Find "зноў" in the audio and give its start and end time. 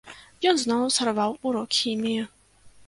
0.61-0.87